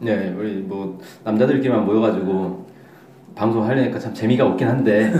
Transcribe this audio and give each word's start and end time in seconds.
네 0.00 0.34
우리 0.38 0.54
뭐 0.56 0.98
남자들끼리만 1.24 1.84
모여가지고 1.84 2.66
방송 3.34 3.64
하려니까 3.66 3.98
참 3.98 4.12
재미가 4.14 4.46
없긴 4.46 4.66
한데 4.68 5.12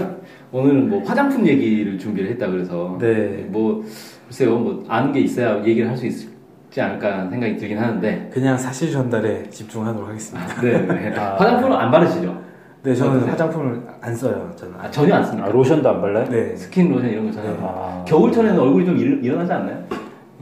오늘은 0.52 0.88
뭐 0.90 1.02
화장품 1.04 1.46
얘기를 1.46 1.98
준비를 1.98 2.30
했다 2.30 2.46
그래서 2.48 2.96
네. 3.00 3.46
뭐 3.48 3.82
글쎄요 4.26 4.58
뭐 4.58 4.84
아는 4.88 5.12
게 5.12 5.20
있어야 5.20 5.64
얘기를 5.64 5.88
할 5.88 5.96
수 5.96 6.06
있지 6.06 6.80
않을까 6.80 7.28
생각이 7.30 7.56
들긴 7.56 7.78
하는데 7.78 8.30
그냥 8.32 8.56
사실 8.58 8.90
전달에 8.92 9.48
집중하도록 9.48 10.06
하겠습니다. 10.08 10.60
네, 10.60 10.78
네. 10.86 11.14
아. 11.18 11.36
화장품은 11.36 11.74
안 11.76 11.90
바르시죠? 11.90 12.38
네 12.82 12.94
저는 12.94 13.12
어떠세요? 13.12 13.32
화장품을 13.32 13.82
안 14.02 14.14
써요. 14.14 14.52
저는 14.54 14.74
아, 14.78 14.90
전혀 14.90 15.14
안 15.14 15.22
아, 15.22 15.24
씁니까? 15.24 15.48
로션도 15.48 15.88
안 15.88 16.00
발라요? 16.02 16.28
네 16.28 16.54
스킨 16.54 16.92
로션 16.92 17.08
이런 17.10 17.26
거 17.26 17.32
전혀 17.32 17.48
네. 17.50 17.56
아, 17.62 18.04
겨울철에는 18.06 18.60
얼굴이 18.60 18.84
좀 18.84 18.96
일, 18.98 19.24
일어나지 19.24 19.52
않나요? 19.52 19.82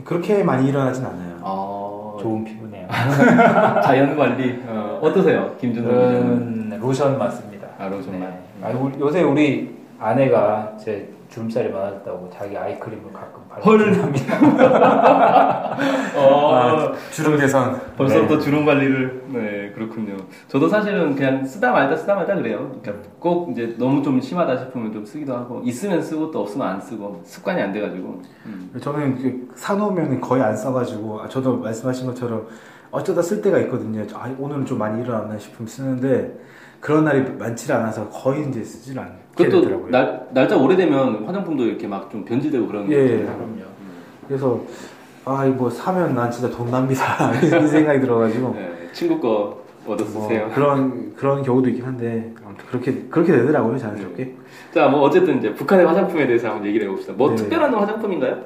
그렇게 0.05 0.43
많이 0.43 0.69
일어나진 0.69 1.05
않아요. 1.05 1.39
아 1.43 2.17
좋은 2.21 2.43
피부네요. 2.45 2.64
자연 3.83 4.17
관리 4.17 4.63
어, 4.67 4.99
어떠세요 5.03 5.55
김준성 5.61 5.93
기자는? 5.93 6.79
로션 6.81 7.19
맞습니다. 7.19 7.69
아, 7.79 7.89
로션만. 7.89 8.21
네. 8.63 8.73
우리- 8.75 9.01
요새 9.01 9.23
우리 9.23 9.75
아내가 9.99 10.77
제 10.79 11.09
주름살이 11.31 11.71
많아졌다고 11.71 12.31
자기 12.33 12.57
아이크림을 12.57 13.13
가끔 13.13 13.43
헐. 13.65 13.79
발라줍니다. 13.79 15.77
어, 16.17 16.55
아, 16.55 16.93
주름 17.11 17.37
개선. 17.39 17.81
벌써부터 17.97 18.39
주름 18.39 18.65
관리를 18.67 19.23
네 19.29 19.73
그렇군요. 19.75 20.17
저도 20.49 20.69
사실은 20.69 21.15
그냥 21.17 21.45
쓰다 21.45 21.73
말다 21.73 21.97
쓰다 21.97 22.15
말다 22.15 22.35
그래요. 22.37 22.71
그러니까 22.83 23.09
꼭 23.19 23.51
이제 23.51 23.75
너무 23.79 24.03
좀 24.03 24.21
심하다 24.21 24.57
싶으면 24.59 24.93
좀 24.93 25.05
쓰기도 25.05 25.35
하고 25.35 25.61
있으면 25.65 26.01
쓰고 26.03 26.31
또 26.31 26.43
없으면 26.43 26.67
안 26.69 26.81
쓰고 26.81 27.23
습관이 27.25 27.61
안 27.63 27.73
돼가지고. 27.73 28.23
음. 28.47 28.71
저는 28.81 29.17
그 29.17 29.49
사놓으면 29.57 30.21
거의 30.21 30.43
안 30.43 30.57
써가지고 30.57 31.23
아, 31.23 31.29
저도 31.29 31.57
말씀하신 31.59 32.07
것처럼 32.09 32.47
어쩌다 32.95 33.23
쓸 33.23 33.43
때가 33.43 33.59
있거든요. 33.61 34.05
아, 34.15 34.33
오늘은 34.39 34.67
좀 34.67 34.79
많이 34.79 35.03
일어났나 35.03 35.37
싶으면 35.37 35.67
쓰는데 35.67 36.39
그런 36.79 37.05
날이 37.05 37.23
많지 37.39 37.71
않아서 37.73 38.09
거의 38.09 38.49
이제 38.49 38.63
쓰질 38.63 38.97
않게 38.99 39.15
그것도 39.37 39.63
되더라고요. 39.63 39.91
날 39.91 40.29
날짜 40.33 40.57
오래되면 40.57 41.25
화장품도 41.27 41.65
이렇게 41.65 41.89
막 41.89 42.09
좀 42.11 42.25
변질되고 42.25 42.67
그런 42.69 42.89
게 42.89 42.95
예. 42.97 43.05
있잖아요. 43.17 43.37
그럼요. 43.37 43.63
그래서 44.29 44.61
아 45.25 45.45
이거 45.45 45.69
사면 45.71 46.15
난 46.15 46.31
진짜 46.31 46.49
돈 46.57 46.71
낭비다 46.71 47.35
이런 47.43 47.67
생각이 47.67 48.01
들어가지고 48.01 48.55
네, 48.55 48.89
친구 48.93 49.19
거 49.19 49.65
얻어 49.87 50.05
뭐 50.05 50.23
쓰세요. 50.23 50.51
그런 50.55 51.15
그런 51.17 51.43
경우도 51.43 51.69
있긴 51.71 51.85
한데 51.85 52.33
아무튼 52.47 52.65
그렇게 52.67 52.93
그렇게 53.11 53.33
되더라고요 53.33 53.77
자연스럽게. 53.77 54.35
자, 54.73 54.87
뭐 54.87 55.01
어쨌든 55.01 55.39
이제 55.39 55.53
북한의 55.53 55.85
화장품에 55.87 56.27
대해서 56.27 56.49
한번 56.51 56.67
얘기를 56.69 56.87
해봅시다. 56.87 57.15
뭐 57.15 57.31
네. 57.31 57.37
특별한 57.37 57.75
화장품인가요? 57.75 58.39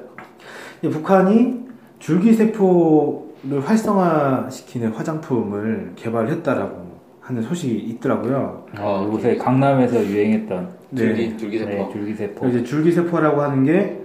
이 0.81 0.89
북한이 0.89 1.67
줄기세포 1.99 3.28
를 3.43 3.61
활성화시키는 3.67 4.91
화장품을 4.91 5.93
개발했다라고 5.95 6.89
하는 7.21 7.41
소식이 7.41 7.77
있더라고요. 7.77 8.65
아, 8.75 9.07
요새 9.11 9.37
강남에서 9.37 10.03
유행했던 10.03 10.69
줄기 10.95 11.37
줄기세포. 11.37 11.71
네, 11.71 11.89
줄기세포. 11.93 12.47
이제 12.47 12.63
줄기세포라고 12.63 13.41
하는 13.41 13.63
게 13.65 13.99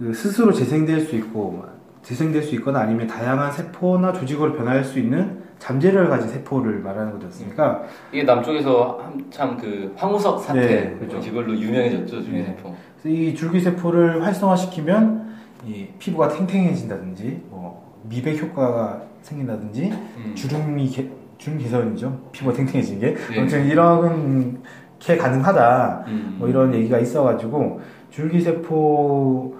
그 0.00 0.14
스스로 0.14 0.50
재생될 0.50 1.02
수 1.02 1.14
있고 1.16 1.62
재생될 2.02 2.42
수 2.42 2.54
있거나 2.54 2.80
아니면 2.80 3.06
다양한 3.06 3.52
세포나 3.52 4.14
조직으로 4.14 4.54
변화할 4.54 4.82
수 4.82 4.98
있는 4.98 5.42
잠재력을 5.58 6.08
가진 6.08 6.26
세포를 6.30 6.78
말하는 6.78 7.12
거지 7.12 7.26
않습니까? 7.26 7.82
이게 8.10 8.22
남쪽에서 8.22 8.98
한참 9.04 9.58
그 9.58 9.92
황우석 9.96 10.40
사태 10.42 10.60
네, 10.60 10.96
그렇죠. 10.98 11.18
이걸로 11.18 11.54
유명해졌죠 11.54 12.22
줄기세포. 12.22 12.74
그래서 13.02 13.08
이 13.20 13.34
줄기세포를 13.34 14.24
활성화시키면 14.24 15.34
이 15.66 15.88
피부가 15.98 16.28
탱탱해진다든지 16.30 17.42
뭐 17.50 17.89
미백 18.04 18.40
효과가 18.42 19.02
생긴다든지 19.22 19.90
음. 19.90 20.32
주름이 20.34 20.88
개, 20.88 21.06
주름 21.38 21.58
개선이죠 21.58 22.18
피부가 22.32 22.56
탱탱해지는 22.56 23.00
게 23.00 23.14
네. 23.14 23.38
아무튼 23.40 23.66
이런 23.66 24.62
게 24.98 25.16
가능하다 25.16 26.04
음. 26.08 26.36
뭐 26.38 26.48
이런 26.48 26.74
얘기가 26.74 26.98
있어가지고 26.98 27.80
줄기세포를 28.10 29.52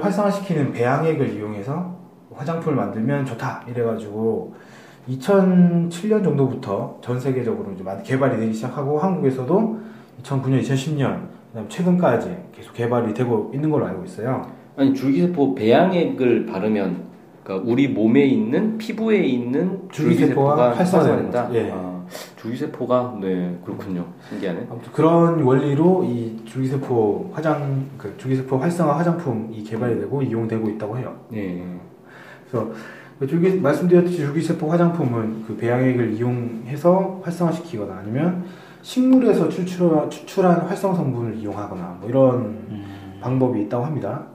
활성화시키는 0.00 0.72
배양액을 0.72 1.34
이용해서 1.34 1.96
화장품을 2.32 2.76
만들면 2.76 3.26
좋다 3.26 3.64
이래가지고 3.68 4.54
2007년 5.08 6.22
정도부터 6.22 6.98
전 7.02 7.18
세계적으로 7.18 7.72
이제 7.72 7.82
많이 7.82 8.02
개발이 8.02 8.38
되기 8.38 8.54
시작하고 8.54 8.98
한국에서도 8.98 9.80
2009년, 10.22 10.62
2010년 10.62 11.26
그다음 11.48 11.68
최근까지 11.68 12.36
계속 12.52 12.72
개발이 12.72 13.12
되고 13.12 13.50
있는 13.52 13.70
걸로 13.70 13.86
알고 13.86 14.04
있어요. 14.04 14.46
아니 14.76 14.94
줄기세포 14.94 15.54
배양액을 15.54 16.46
바르면 16.46 17.11
그러니까 17.42 17.70
우리 17.70 17.88
몸에 17.88 18.24
있는 18.24 18.78
피부에 18.78 19.18
있는 19.24 19.88
줄기세포가 19.90 20.76
활성화된다. 20.76 21.52
예. 21.54 21.70
아, 21.72 22.04
줄기세포가 22.36 23.18
네 23.20 23.58
그렇군요. 23.64 24.06
신기하네. 24.28 24.66
아무튼 24.70 24.92
그런 24.92 25.42
원리로 25.42 26.04
이 26.04 26.40
줄기세포 26.44 27.30
화장 27.32 27.86
그 27.98 28.14
줄기세포 28.16 28.56
활성화 28.58 28.98
화장품이 28.98 29.62
개발이 29.64 29.98
되고 29.98 30.22
이용되고 30.22 30.68
있다고 30.70 30.98
해요. 30.98 31.16
네. 31.30 31.64
그래서 32.48 32.70
그 33.18 33.26
줄기 33.26 33.58
말씀드렸듯이 33.60 34.16
줄기세포 34.18 34.70
화장품은 34.70 35.44
그 35.46 35.56
배양액을 35.56 36.12
이용해서 36.14 37.20
활성화시키거나 37.24 37.94
아니면 37.98 38.44
식물에서 38.82 39.48
추출한, 39.48 40.10
추출한 40.10 40.62
활성 40.62 40.94
성분을 40.94 41.36
이용하거나 41.36 41.98
뭐 42.00 42.08
이런 42.08 42.34
음, 42.68 43.18
방법이 43.20 43.62
있다고 43.62 43.84
합니다. 43.84 44.26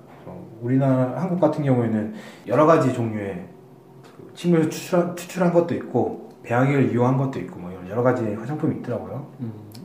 우리나라 0.61 1.13
한국 1.21 1.39
같은 1.39 1.63
경우에는 1.63 2.13
여러 2.47 2.65
가지 2.65 2.93
종류의 2.93 3.45
그 4.03 4.31
식물에서 4.33 4.69
추출한, 4.69 5.15
추출한 5.15 5.53
것도 5.53 5.75
있고 5.75 6.29
배양액을 6.43 6.91
이용한 6.91 7.17
것도 7.17 7.39
있고 7.39 7.59
뭐 7.59 7.71
이런 7.71 7.87
여러 7.89 8.03
가지 8.03 8.23
화장품이 8.33 8.77
있더라고요. 8.77 9.27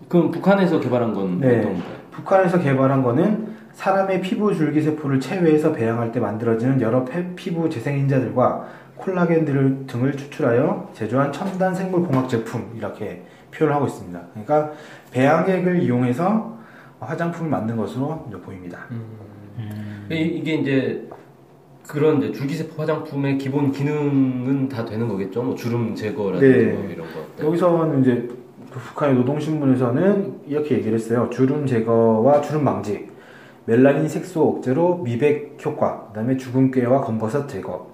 그럼 0.09 0.31
북한에서 0.31 0.81
개발한 0.81 1.13
건 1.15 1.41
네. 1.41 1.59
어떤 1.59 1.73
거예요? 1.75 1.83
북한에서 2.11 2.59
개발한 2.59 3.03
거는 3.03 3.53
사람의 3.73 4.21
피부 4.21 4.55
줄기 4.55 4.83
세포를 4.83 5.19
체외해서 5.19 5.73
배양할 5.73 6.13
때 6.13 6.21
만들어지는 6.21 6.81
여러 6.81 7.05
폐- 7.05 7.35
피부 7.35 7.69
재생 7.71 7.99
인자들과 7.99 8.67
콜라겐들 8.97 9.87
등을 9.87 10.13
추출하여 10.17 10.91
제조한 10.93 11.33
첨단 11.33 11.75
생물 11.75 12.03
공학 12.03 12.29
제품 12.29 12.71
이렇게 12.77 13.25
표현을 13.51 13.75
하고 13.75 13.87
있습니다. 13.87 14.21
그러니까 14.33 14.71
배양액을 15.11 15.83
이용해서 15.83 16.59
화장품을 17.01 17.51
만든 17.51 17.77
것으로 17.77 18.27
보입니다. 18.45 18.79
음. 18.91 19.03
이- 19.59 19.92
이게 20.11 20.55
이제 20.55 21.09
그런 21.87 22.23
이제 22.23 22.33
줄기세포 22.33 22.81
화장품의 22.81 23.39
기본 23.39 23.73
기능은 23.73 24.69
다 24.69 24.85
되는 24.85 25.09
거겠죠? 25.09 25.43
뭐 25.43 25.55
주름 25.55 25.95
제거라든지 25.95 26.65
네. 26.67 26.73
뭐 26.73 26.91
이런 26.91 27.07
거. 27.13 27.47
여기서는 27.47 28.01
이제 28.01 28.29
그 28.71 28.79
북한의 28.79 29.17
노동신문에서는 29.17 30.41
이렇게 30.47 30.77
얘기를 30.77 30.95
했어요. 30.95 31.29
주름 31.31 31.67
제거와 31.67 32.41
주름 32.41 32.65
방지, 32.65 33.09
멜라닌 33.67 34.09
색소 34.09 34.43
억제로 34.49 34.99
미백 34.99 35.59
효과, 35.65 36.07
그다음에 36.09 36.37
주근깨와 36.37 37.03
검버섯 37.03 37.49
제거, 37.49 37.93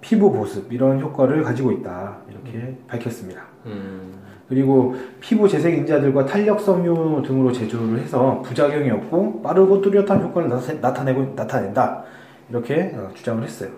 피부 0.00 0.32
보습 0.32 0.72
이런 0.72 1.00
효과를 1.00 1.42
가지고 1.42 1.72
있다 1.72 2.18
이렇게 2.30 2.76
밝혔습니다. 2.86 3.42
음. 3.66 4.12
그리고 4.54 4.96
피부 5.20 5.48
재생 5.48 5.76
인자들과 5.76 6.26
탄력 6.26 6.60
섬유 6.60 7.22
등으로 7.24 7.52
제조를 7.52 8.00
해서 8.00 8.42
부작용이 8.44 8.90
없고 8.90 9.42
빠르고 9.42 9.80
뚜렷한 9.80 10.20
효과를 10.24 10.48
나타- 10.48 10.72
나타내고 10.74 11.34
나타낸다 11.36 12.02
이렇게 12.50 12.92
어, 12.96 13.08
주장을 13.14 13.40
했어요. 13.44 13.70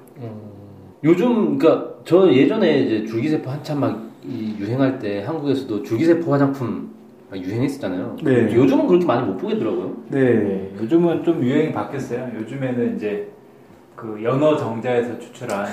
요즘 1.04 1.58
그러니까 1.58 1.90
저 2.06 2.32
예전에 2.32 2.78
이제 2.78 3.04
줄기세포 3.06 3.50
한참 3.50 3.80
막이 3.80 4.56
유행할 4.58 4.98
때 4.98 5.22
한국에서도 5.24 5.82
줄기세포 5.82 6.32
화장품 6.32 6.90
막 7.30 7.38
유행했었잖아요. 7.38 8.16
네. 8.24 8.54
요즘은 8.54 8.86
그렇게 8.86 9.04
많이 9.04 9.26
못 9.26 9.36
보겠더라고요. 9.36 9.94
네, 10.08 10.20
네, 10.20 10.72
요즘은 10.80 11.22
좀 11.22 11.42
유행이 11.42 11.72
바뀌었어요. 11.72 12.30
요즘에는 12.38 12.96
이제 12.96 13.30
그 13.94 14.18
연어 14.22 14.56
정자에서 14.56 15.18
추출한 15.18 15.66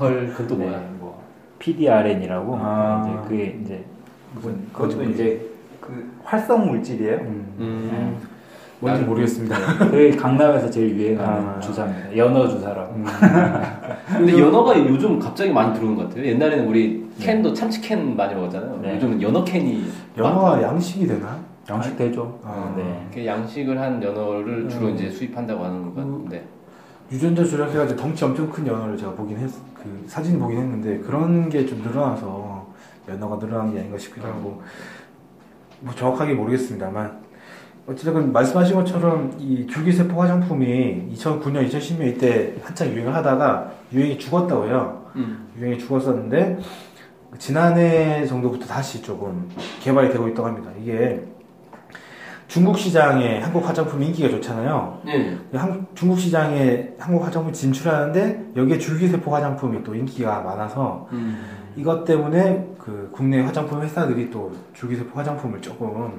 헐, 0.00 0.26
그건 0.28 0.46
또 0.48 0.56
네, 0.56 0.64
뭐야? 0.64 0.90
뭐 0.98 1.22
PDRN이라고 1.60 2.56
아. 2.60 3.04
이제 3.06 3.28
그게 3.28 3.58
이제 3.62 3.84
무슨 4.34 4.66
그것도 4.72 4.90
그것도 4.96 5.10
이제 5.10 5.46
그 5.80 6.10
활성 6.24 6.66
물질이에요. 6.68 7.16
음. 7.16 7.54
음. 7.58 8.16
뭔지 8.82 9.02
모르겠습니다. 9.02 9.56
그게 9.90 10.10
강남에서 10.16 10.70
제일 10.70 10.96
유행하는 10.96 11.48
아. 11.48 11.60
주사입니다. 11.60 12.16
연어 12.16 12.48
주사라고. 12.48 12.94
음. 12.94 13.04
근데 14.08 14.38
연어가 14.38 14.78
요즘 14.78 15.18
갑자기 15.18 15.52
많이 15.52 15.74
들어온 15.74 15.96
것 15.96 16.08
같아요. 16.08 16.24
옛날에는 16.24 16.66
우리 16.66 17.06
캔도 17.18 17.52
참치 17.52 17.80
캔 17.82 18.16
많이 18.16 18.34
먹었잖아요. 18.34 18.78
네. 18.82 18.94
요즘은 18.94 19.20
연어 19.20 19.44
캔이 19.44 19.84
연어가 20.16 20.62
양식이 20.62 21.06
되나? 21.06 21.38
양식 21.68 21.96
되죠. 21.96 22.40
아, 22.42 22.72
네. 22.76 23.02
이렇게 23.12 23.26
양식을 23.26 23.78
한 23.78 24.02
연어를 24.02 24.66
주로 24.68 24.86
음. 24.88 24.94
이제 24.94 25.10
수입한다고 25.10 25.62
하는 25.62 25.82
것 25.84 25.94
같은데. 25.96 26.44
유전자 27.12 27.44
조작해가지고 27.44 28.00
덩치 28.00 28.24
엄청 28.24 28.48
큰 28.50 28.66
연어를 28.66 28.96
제가 28.96 29.12
보긴 29.12 29.36
했, 29.36 29.50
그 29.74 30.04
사진 30.06 30.38
보긴 30.38 30.58
했는데 30.58 30.98
그런 31.00 31.48
게 31.50 31.66
좀 31.66 31.82
늘어나서 31.82 32.49
연어가 33.10 33.38
늘어난 33.38 33.72
게 33.72 33.80
아닌가 33.80 33.98
싶기도 33.98 34.26
하고 34.26 34.62
뭐 35.80 35.94
정확하게 35.94 36.34
모르겠습니다만 36.34 37.20
어쨌든 37.86 38.32
말씀하신 38.32 38.76
것처럼 38.76 39.34
이 39.38 39.66
줄기세포 39.66 40.20
화장품이 40.20 41.08
2009년, 41.14 41.68
2010년 41.68 42.06
이때 42.06 42.54
한창 42.62 42.88
유행을 42.88 43.14
하다가 43.14 43.72
유행이 43.92 44.18
죽었다고 44.18 44.66
해요. 44.66 45.10
음. 45.16 45.48
유행이 45.58 45.78
죽었었는데 45.78 46.58
지난해 47.38 48.26
정도부터 48.26 48.66
다시 48.66 49.02
조금 49.02 49.48
개발이 49.80 50.10
되고 50.10 50.28
있다고 50.28 50.48
합니다. 50.48 50.70
이게 50.80 51.24
중국 52.50 52.76
시장에 52.76 53.38
한국 53.38 53.66
화장품 53.66 54.02
인기가 54.02 54.28
좋잖아요. 54.28 54.98
네. 55.04 55.38
한- 55.54 55.86
중국 55.94 56.18
시장에 56.18 56.88
한국 56.98 57.24
화장품 57.24 57.52
진출하는데 57.52 58.50
여기에 58.56 58.76
줄기세포 58.76 59.32
화장품이 59.32 59.84
또 59.84 59.94
인기가 59.94 60.40
많아서 60.40 61.06
음. 61.12 61.40
이것 61.76 62.04
때문에 62.04 62.74
그 62.76 63.08
국내 63.12 63.40
화장품 63.40 63.80
회사들이 63.80 64.30
또 64.32 64.50
줄기세포 64.72 65.16
화장품을 65.16 65.60
조금 65.62 66.10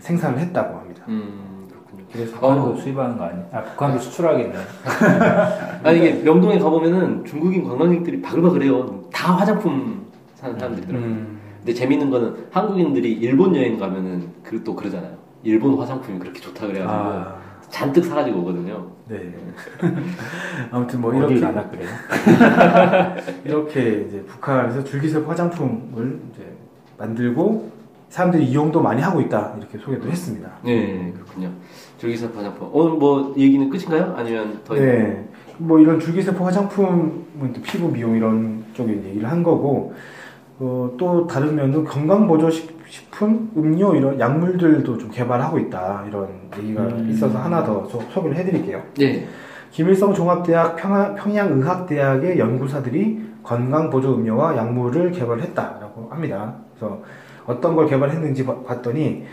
생산을 0.00 0.40
했다고 0.40 0.76
합니다. 0.76 1.04
음, 1.06 1.68
그렇군요. 1.70 2.04
그래서 2.12 2.32
북한도 2.34 2.76
수입하는 2.76 3.16
거 3.16 3.24
아니야? 3.26 3.44
아, 3.52 3.62
북한도 3.62 4.00
수출하겠네. 4.00 4.54
아 5.84 5.90
이게 5.92 6.14
명동에 6.14 6.58
가보면은 6.58 7.24
중국인 7.24 7.62
관광객들이 7.62 8.20
바글바글 8.20 8.64
해요. 8.64 9.04
다 9.12 9.34
화장품 9.36 10.04
사는 10.34 10.58
사람들이더라고요. 10.58 11.08
음, 11.08 11.38
근데 11.58 11.74
재밌는 11.74 12.10
거는 12.10 12.46
한국인들이 12.50 13.12
일본 13.12 13.54
여행 13.54 13.78
가면은 13.78 14.30
그, 14.42 14.64
또 14.64 14.74
그러잖아요. 14.74 15.17
일본 15.42 15.78
화장품이 15.78 16.18
그렇게 16.18 16.40
좋다 16.40 16.66
그래가지고 16.66 16.90
아, 16.92 17.36
잔뜩 17.70 18.04
사가지고 18.04 18.40
오거든요. 18.40 18.86
네. 19.08 19.34
아무튼 20.70 21.00
뭐 21.00 21.14
이렇게 21.14 21.40
가나 21.40 21.68
그래요? 21.68 21.88
이렇게 23.44 24.04
이제 24.06 24.22
북한에서 24.26 24.84
줄기세포 24.84 25.30
화장품을 25.30 26.20
이제 26.32 26.56
만들고 26.98 27.70
사람들이 28.08 28.44
이용도 28.44 28.80
많이 28.80 29.02
하고 29.02 29.20
있다 29.20 29.54
이렇게 29.58 29.78
소개도 29.78 30.08
했습니다. 30.08 30.50
네, 30.64 31.12
그렇군요. 31.14 31.50
줄기세포 31.98 32.38
화장품. 32.38 32.70
오늘 32.72 32.98
뭐 32.98 33.34
얘기는 33.36 33.68
끝인가요? 33.68 34.14
아니면 34.16 34.60
더? 34.64 34.74
네. 34.74 35.28
뭐 35.58 35.78
이런 35.78 36.00
줄기세포 36.00 36.44
화장품은 36.44 37.52
또 37.52 37.62
피부 37.62 37.90
미용 37.90 38.16
이런 38.16 38.64
쪽에 38.74 38.92
얘기를 38.92 39.30
한 39.30 39.42
거고 39.42 39.92
어, 40.60 40.90
또 40.98 41.26
다른 41.26 41.54
면은 41.54 41.84
건강보조식품, 41.84 43.52
음료 43.56 43.94
이런 43.94 44.18
약물들도 44.18 44.98
좀 44.98 45.10
개발하고 45.10 45.58
있다 45.58 46.04
이런 46.08 46.28
얘기가 46.58 46.82
음. 46.82 47.08
있어서 47.10 47.38
하나 47.38 47.62
더 47.62 47.84
소, 47.86 48.00
소개를 48.10 48.36
해드릴게요. 48.36 48.82
네. 48.98 49.26
김일성 49.70 50.12
종합대학 50.14 50.76
평양, 50.76 51.14
평양 51.14 51.52
의학대학의 51.52 52.38
연구사들이 52.38 53.28
건강보조 53.42 54.16
음료와 54.16 54.56
약물을 54.56 55.12
개발했다라고 55.12 56.08
합니다. 56.10 56.54
그래서 56.76 57.02
어떤 57.46 57.76
걸 57.76 57.86
개발했는지 57.86 58.44
봐- 58.44 58.62
봤더니 58.62 59.24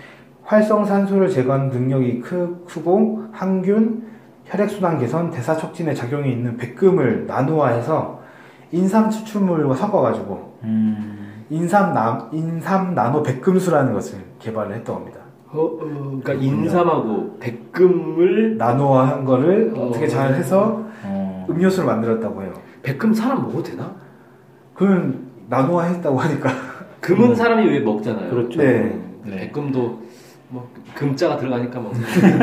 활성산소를 0.44 1.30
제거하는 1.30 1.70
능력이 1.70 2.22
크, 2.22 2.64
크고 2.68 3.24
항균, 3.32 4.04
혈액순환 4.46 5.00
개선, 5.00 5.32
대사 5.32 5.58
촉진에 5.58 5.94
작용이 5.96 6.32
있는 6.32 6.56
백금을 6.58 7.26
나노화해서 7.26 8.24
인삼 8.72 9.10
추출물과 9.10 9.76
섞어가지고 9.76 10.60
음. 10.64 11.46
인삼, 11.50 11.94
나, 11.94 12.30
인삼 12.32 12.96
나노 12.96 13.24
백금수라는 13.24 13.94
것을 13.94 14.20
개발을 14.40 14.76
했다고 14.78 15.00
합니다. 15.00 15.20
어, 15.52 15.62
어, 15.62 15.78
그러니까 15.80 16.34
인삼하고 16.34 17.38
백금을 17.40 18.58
나노화한 18.58 19.26
거를 19.26 19.74
어. 19.76 19.88
어떻게 19.88 20.08
잘 20.08 20.34
해서 20.34 20.84
어. 21.04 21.46
음료수를 21.50 21.86
만들었다고 21.86 22.42
해요. 22.42 22.54
백금 22.82 23.14
사람 23.14 23.44
먹어도 23.44 23.64
되나? 23.64 23.96
그건 24.74 25.28
나노화했다고 25.48 26.18
하니까 26.18 26.50
금은 27.00 27.36
사람이 27.36 27.68
왜 27.68 27.80
먹잖아요. 27.80 28.30
그렇죠. 28.30 28.60
네. 28.60 28.80
음, 28.82 29.22
네. 29.26 29.36
백금도 29.42 30.05
뭐 30.56 30.72
금자가 30.96 31.36
들어가니까 31.36 31.80
뭐. 31.82 31.92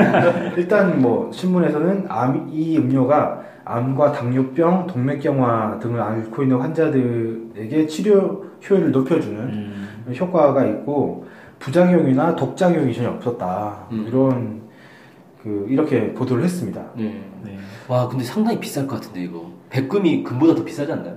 일단 0.57 1.01
뭐 1.01 1.33
신문에서는 1.33 2.05
암, 2.09 2.47
이 2.53 2.77
음료가 2.77 3.41
암과 3.65 4.13
당뇨병, 4.13 4.87
동맥경화 4.87 5.79
등을 5.79 5.99
앓고 6.01 6.43
있는 6.43 6.59
환자들에게 6.59 7.87
치료 7.87 8.45
효율을 8.69 8.93
높여주는 8.93 9.39
음. 9.41 10.15
효과가 10.15 10.67
있고 10.67 11.27
부작용이나 11.59 12.37
독작용이 12.37 12.93
전혀 12.93 13.09
없었다 13.09 13.87
음. 13.93 14.05
이런 14.07 14.63
그 15.43 15.67
이렇게 15.71 16.13
보도를 16.13 16.45
했습니다. 16.45 16.85
네. 16.95 17.25
네. 17.43 17.59
와 17.89 18.09
근데 18.09 18.25
상당히 18.25 18.61
비쌀 18.61 18.87
것 18.87 18.97
같은데 18.97 19.23
이거 19.23 19.51
백금이 19.71 20.23
금보다 20.23 20.55
더 20.55 20.63
비싸지 20.65 20.93
않나요? 20.93 21.17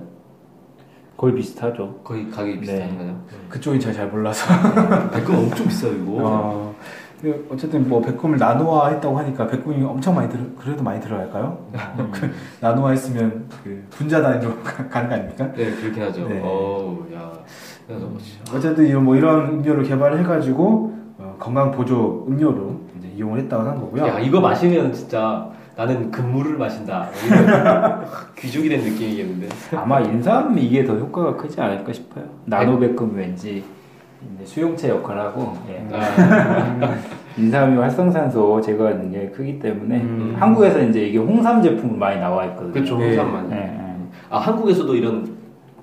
거의 1.16 1.34
비슷하죠. 1.34 2.00
거의 2.04 2.30
가격이 2.30 2.54
네. 2.54 2.60
비슷한가요? 2.60 3.16
그쪽이 3.48 3.80
제가 3.80 3.94
잘 3.94 4.08
몰라서 4.08 4.44
백금 5.10 5.34
엄청 5.50 5.66
비싸요 5.66 5.92
이거. 5.92 6.12
어, 6.18 6.74
그 7.22 7.48
어쨌든 7.50 7.88
뭐 7.88 8.00
백금을 8.02 8.36
나노화 8.38 8.88
했다고 8.90 9.18
하니까 9.18 9.46
백금이 9.46 9.82
엄청 9.82 10.14
많이 10.14 10.28
들 10.28 10.52
그래도 10.58 10.82
많이 10.82 11.00
들어갈까요? 11.00 11.58
음. 11.98 12.12
나노화 12.60 12.90
했으면 12.90 13.46
그 13.64 13.82
분자 13.90 14.20
단위로 14.20 14.52
가는 14.90 15.08
거 15.08 15.14
아닙니까? 15.14 15.50
네 15.54 15.70
그렇긴 15.74 16.02
하죠. 16.02 16.28
네. 16.28 16.40
어우 16.44 17.06
야. 17.14 17.18
야, 17.18 17.98
너무. 17.98 18.18
어쨌든 18.54 18.86
이런 18.86 19.04
뭐 19.04 19.16
이런 19.16 19.46
음료를 19.48 19.84
개발해가지고 19.84 20.96
어, 21.18 21.36
건강 21.38 21.70
보조 21.70 22.26
음료로 22.28 22.80
이제 22.98 23.08
이용을 23.16 23.38
했다고 23.40 23.62
하는 23.62 23.80
거고요. 23.80 24.06
야 24.06 24.18
이거 24.20 24.40
마시면 24.40 24.92
진짜 24.92 25.48
나는 25.76 26.10
금물을 26.10 26.56
마신다. 26.56 27.10
귀족이 28.38 28.68
된 28.70 28.80
느낌이겠는데. 28.80 29.48
아마 29.76 30.00
인삼 30.00 30.56
이게 30.58 30.82
더 30.84 30.94
효과가 30.94 31.36
크지 31.36 31.60
않을까 31.60 31.92
싶어요. 31.92 32.24
나노백금 32.46 33.14
왠지 33.14 33.62
수용체 34.44 34.88
역할을 34.88 35.20
하고 35.20 35.54
예. 35.68 35.86
아, 35.92 36.94
인삼이 37.36 37.76
활성산소 37.76 38.58
제거하는 38.62 39.10
능력이 39.10 39.32
크기 39.32 39.58
때문에 39.58 40.00
음. 40.00 40.34
한국에서 40.38 40.80
이제 40.80 41.02
이게 41.02 41.18
홍삼 41.18 41.60
제품으로 41.60 41.98
많이 41.98 42.18
나와 42.18 42.46
있거든요. 42.46 42.72
그렇죠. 42.72 42.96
네. 42.96 43.08
홍삼만. 43.08 43.52
예, 43.52 43.56
예. 43.56 43.96
아 44.30 44.38
한국에서도 44.38 44.94
이런 44.94 45.36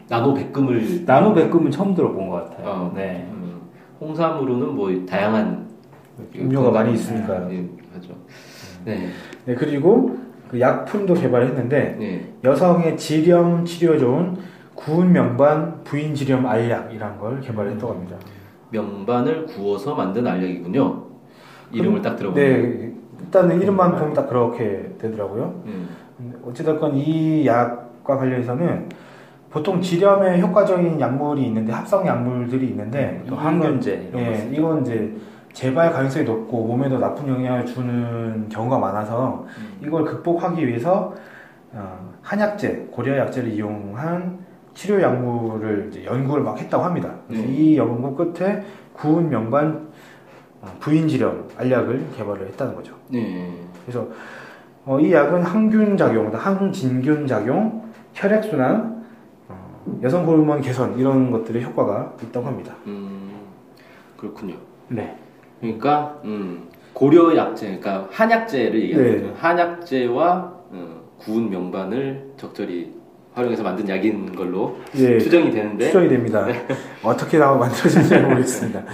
나노 0.09 0.33
백금을 0.33 1.03
나노 1.05 1.35
백금은 1.35 1.69
처음 1.69 1.93
들어본 1.93 2.29
것 2.29 2.49
같아요. 2.49 2.67
어. 2.67 2.93
네. 2.95 3.27
음, 3.31 3.61
홍삼으로는 4.01 4.75
뭐 4.75 4.91
다양한 5.07 5.67
음료가 6.35 6.71
많이 6.71 6.93
있으니까요. 6.93 7.47
예, 7.51 7.65
하죠. 7.95 8.13
네. 8.85 9.07
네, 9.45 9.55
그리고 9.55 10.17
그 10.49 10.59
약품도 10.59 11.13
개발했는데 11.15 11.95
네. 11.99 12.33
여성의 12.43 12.97
지렴 12.97 13.65
치료에 13.65 13.97
좋은 13.97 14.37
구운 14.75 15.11
명반 15.11 15.83
부인 15.83 16.13
지렴 16.13 16.45
알약이란 16.45 17.17
걸 17.19 17.39
개발했다고 17.41 17.93
합니다. 17.93 18.17
명반을 18.69 19.45
구워서 19.45 19.95
만든 19.95 20.25
알약이군요. 20.27 21.03
이름을 21.71 22.01
딱 22.01 22.15
들어보면. 22.15 22.45
네, 22.45 22.93
일단은 23.21 23.61
이름만 23.61 23.95
보면 23.95 24.13
딱 24.13 24.27
그렇게 24.27 24.93
되더라고요. 24.99 25.61
음. 25.65 25.89
어찌됐건 26.45 26.95
이 26.95 27.45
약과 27.45 28.17
관련해서는 28.17 28.89
보통 29.49 29.81
지렴에 29.81 30.39
효과적인 30.41 30.99
약물이 30.99 31.45
있는데 31.47 31.71
합성 31.71 32.05
약물들이 32.05 32.67
있는데 32.69 33.21
또 33.27 33.35
이건- 33.35 33.45
항균제 33.45 34.09
이런 34.11 34.23
거 34.23 34.31
예. 34.31 34.49
이건 34.51 34.81
이제 34.81 35.15
재발 35.53 35.93
가능성이 35.93 36.25
높고 36.25 36.65
몸에도 36.65 36.97
나쁜 36.97 37.27
영향을 37.27 37.65
주는 37.65 38.49
경우가 38.49 38.79
많아서 38.79 39.45
음. 39.57 39.77
이걸 39.85 40.03
극복하기 40.03 40.67
위해서 40.67 41.13
어, 41.71 42.13
한약재, 42.21 42.87
고려약재를 42.91 43.51
이용한 43.51 44.39
치료 44.73 45.01
약물을 45.01 46.05
연구를 46.05 46.43
막 46.43 46.57
했다고 46.57 46.83
합니다. 46.83 47.13
네. 47.27 47.37
이 47.37 47.77
연구 47.77 48.15
끝에 48.15 48.63
구운 48.93 49.29
명반 49.29 49.87
어, 50.61 50.67
부인지렴 50.79 51.49
알약을 51.57 52.07
개발을 52.17 52.47
했다는 52.47 52.75
거죠. 52.75 52.95
네. 53.09 53.53
그래서 53.85 54.07
어, 54.85 54.99
이 54.99 55.13
약은 55.13 55.43
항균 55.43 55.95
작용, 55.95 56.33
항진균 56.33 57.27
작용, 57.27 57.83
혈액 58.13 58.43
순환, 58.43 59.05
어, 59.47 59.99
여성 60.01 60.25
호르몬 60.25 60.61
개선 60.61 60.97
이런 60.97 61.29
것들의 61.31 61.63
효과가 61.63 62.13
있다고 62.21 62.47
합니다. 62.47 62.73
음. 62.87 63.31
그렇군요. 64.17 64.55
네. 64.87 65.17
그러니까 65.63 66.19
음, 66.25 66.63
고려 66.93 67.35
약재, 67.35 67.65
그러니까 67.79 68.07
한약재를 68.11 68.81
얘기하는 68.81 69.11
네. 69.11 69.21
거죠. 69.21 69.33
한약재와 69.39 70.53
어, 70.71 71.01
구운 71.17 71.49
명반을 71.49 72.31
적절히 72.37 72.91
활용해서 73.33 73.63
만든 73.63 73.87
약인 73.89 74.35
걸로 74.35 74.77
예, 74.95 75.17
추정이 75.17 75.49
되는데. 75.49 75.85
추정이 75.87 76.07
됩니다. 76.09 76.45
어떻게 77.01 77.37
나와 77.39 77.57
만들어질지 77.57 78.09
잘 78.09 78.23
모르겠습니다. 78.23 78.81
네. 78.81 78.87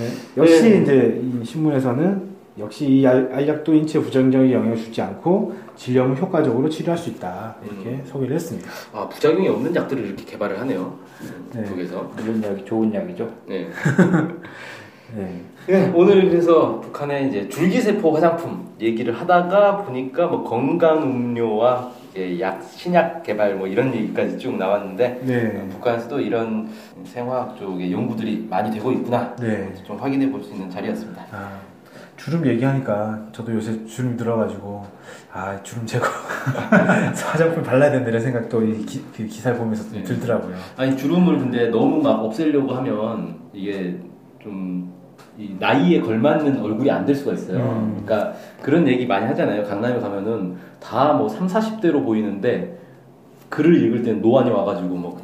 네, 0.00 0.08
역시 0.36 0.62
네. 0.70 0.78
이제 0.82 1.20
이 1.22 1.44
신문에서는 1.44 2.32
역시 2.58 2.86
이 2.86 3.06
알- 3.06 3.30
알약도 3.32 3.74
인체 3.74 3.98
부정적인 3.98 4.50
영향을 4.52 4.76
주지 4.76 5.00
않고 5.02 5.54
질염을 5.76 6.16
효과적으로 6.18 6.68
치료할 6.68 6.96
수 6.96 7.10
있다 7.10 7.56
이렇게 7.64 8.02
소개를 8.06 8.34
했습니다. 8.36 8.70
아 8.94 9.08
부작용이 9.08 9.48
없는 9.48 9.74
약들을 9.74 10.04
이렇게 10.06 10.24
개발을 10.24 10.58
하네요. 10.60 10.98
네. 11.54 11.62
북에서. 11.64 12.10
이런 12.22 12.42
약이 12.42 12.64
좋은 12.64 12.94
약이죠. 12.94 13.28
네. 13.46 13.68
네. 15.14 15.42
네, 15.66 15.92
오늘 15.94 16.28
그래서 16.28 16.80
북한의 16.80 17.28
이제 17.28 17.48
줄기세포 17.48 18.14
화장품 18.14 18.68
얘기를 18.80 19.12
하다가 19.18 19.78
보니까 19.84 20.26
뭐 20.26 20.42
건강 20.42 21.02
음료와 21.02 21.90
이제 22.12 22.40
약 22.40 22.62
신약 22.62 23.22
개발 23.22 23.54
뭐 23.56 23.66
이런 23.66 23.94
얘기까지 23.94 24.38
쭉 24.38 24.56
나왔는데 24.56 25.20
네. 25.24 25.60
어, 25.62 25.68
북한에서도 25.70 26.20
이런 26.20 26.68
생화학 27.04 27.56
쪽의 27.58 27.92
연구들이 27.92 28.46
많이 28.50 28.70
되고 28.70 28.90
있구나 28.92 29.36
네. 29.36 29.72
좀 29.84 29.96
확인해 29.98 30.30
볼 30.30 30.42
수 30.42 30.52
있는 30.52 30.68
자리였습니다. 30.70 31.22
아, 31.30 31.58
주름 32.16 32.46
얘기하니까 32.46 33.28
저도 33.32 33.54
요새 33.54 33.84
주름 33.86 34.16
들어가지고 34.16 34.84
아 35.32 35.62
주름 35.62 35.86
제거 35.86 36.06
화장품 37.24 37.62
발라야 37.62 37.90
된다 37.92 38.08
이런 38.08 38.20
생각도 38.20 38.62
이 38.64 38.84
기, 38.84 39.04
그 39.16 39.26
기사를 39.26 39.56
보면서 39.58 39.84
좀 39.84 39.98
네. 39.98 40.02
들더라고요. 40.02 40.56
아니 40.76 40.96
주름을 40.96 41.38
근데 41.38 41.68
너무 41.68 42.02
막 42.02 42.24
없애려고 42.24 42.72
하면 42.74 43.36
이게 43.52 43.96
좀이 44.42 44.84
나이에 45.58 46.00
걸맞는 46.00 46.60
얼굴이 46.60 46.90
안 46.90 47.04
될 47.06 47.14
수가 47.14 47.32
있어요. 47.32 47.58
음. 47.58 48.02
그러니까 48.04 48.32
그런 48.62 48.86
얘기 48.86 49.06
많이 49.06 49.26
하잖아요. 49.26 49.64
강남에 49.64 49.98
가면은 49.98 50.56
다 50.80 51.12
뭐 51.14 51.28
3, 51.28 51.46
40대로 51.46 52.04
보이는데 52.04 52.78
글을 53.48 53.82
읽을 53.84 54.02
때는 54.02 54.20
노안이 54.22 54.50
와가지고 54.50 54.88
뭐 54.94 55.18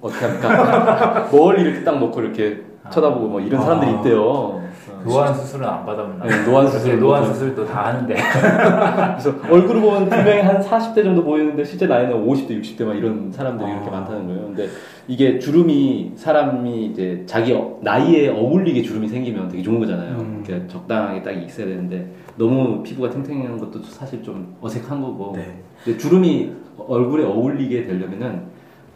어떻게 0.00 0.24
합니까? 0.26 1.28
뭘 1.32 1.58
이렇게 1.58 1.82
딱 1.84 1.98
놓고 1.98 2.20
이렇게 2.20 2.62
쳐다보고 2.90 3.28
뭐 3.28 3.40
이런 3.40 3.62
사람들이 3.62 3.90
아. 3.90 3.94
있대요. 3.96 4.62
노안 5.04 5.34
수술은 5.34 5.66
안 5.66 5.84
받아본 5.84 6.18
나. 6.18 6.26
네, 6.26 6.44
노안 6.44 6.68
수술, 6.68 6.98
노안 7.00 7.24
수술도 7.32 7.66
다 7.66 7.86
하는데. 7.86 8.14
그래서 8.14 9.34
얼굴을 9.50 9.80
보면 9.80 10.08
분명히 10.08 10.40
한 10.40 10.60
40대 10.60 11.02
정도 11.02 11.22
보이는데 11.24 11.64
실제 11.64 11.86
나이는 11.86 12.24
50대, 12.26 12.60
60대 12.60 12.84
막 12.84 12.94
이런 12.94 13.30
사람들이 13.32 13.70
이렇게 13.70 13.88
아. 13.88 13.90
많다는 13.90 14.26
거예요. 14.26 14.40
근데 14.46 14.68
이게 15.08 15.38
주름이 15.38 16.12
사람이 16.16 16.86
이제 16.86 17.22
자기 17.26 17.52
어- 17.52 17.78
나이에 17.82 18.28
어울리게 18.28 18.82
주름이 18.82 19.08
생기면 19.08 19.48
되게 19.48 19.62
좋은 19.62 19.78
거잖아요. 19.78 20.16
음. 20.18 20.44
이렇게 20.46 20.66
적당하게 20.66 21.22
딱 21.22 21.30
있어야 21.32 21.66
되는데 21.66 22.10
너무 22.36 22.82
피부가 22.82 23.10
탱탱한 23.10 23.58
것도 23.58 23.82
사실 23.82 24.22
좀 24.22 24.56
어색한 24.60 25.00
거고. 25.00 25.32
네. 25.36 25.62
근데 25.84 25.98
주름이 25.98 26.52
얼굴에 26.78 27.24
어울리게 27.24 27.84
되려면은 27.84 28.42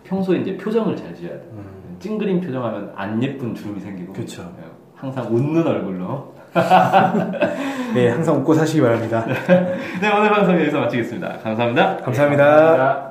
평소에 0.05 0.39
이제 0.39 0.57
표정을 0.57 0.97
잘 0.97 1.15
지어야 1.15 1.33
돼요. 1.35 1.43
음, 1.53 1.97
찡그린 2.01 2.41
표정하면 2.41 2.93
안 2.97 3.23
예쁜 3.23 3.55
주름이 3.55 3.81
생기고. 3.81 4.13
네, 4.13 4.25
항상 5.01 5.27
웃는 5.31 5.67
얼굴로. 5.67 6.35
네, 7.95 8.11
항상 8.11 8.37
웃고 8.37 8.55
사시기 8.55 8.83
바랍니다. 8.83 9.25
네, 10.01 10.15
오늘 10.15 10.31
방송 10.31 10.61
여기서 10.61 10.81
마치겠습니다. 10.81 11.39
감사합니다. 11.43 11.97
감사합니다. 11.99 13.11